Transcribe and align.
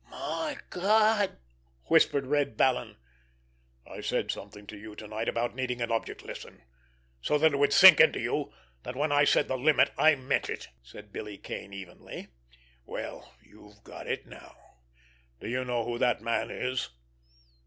"My 0.09 0.57
Gawd!" 0.71 1.37
whispered 1.83 2.25
Red 2.25 2.57
Vallon. 2.57 2.97
"I 3.85 4.01
said 4.01 4.31
something 4.31 4.65
to 4.65 4.75
you 4.75 4.95
to 4.95 5.07
night 5.07 5.29
about 5.29 5.53
needing 5.53 5.79
an 5.79 5.91
object 5.91 6.25
lesson, 6.25 6.63
so 7.21 7.37
that 7.37 7.53
it 7.53 7.57
would 7.57 7.71
sink 7.71 7.99
into 7.99 8.19
you 8.19 8.51
that 8.81 8.95
when 8.95 9.11
I 9.11 9.25
said 9.25 9.47
the 9.47 9.59
limit 9.59 9.91
I 9.99 10.15
meant 10.15 10.49
it," 10.49 10.69
said 10.81 11.13
Billy 11.13 11.37
Kane 11.37 11.71
evenly. 11.71 12.29
"Well, 12.83 13.35
you've 13.43 13.83
got 13.83 14.07
it 14.07 14.25
now! 14.25 14.57
Do 15.39 15.47
you 15.47 15.63
know 15.63 15.85
who 15.85 15.99
that 15.99 16.19
man 16.19 16.49
is?" 16.49 16.89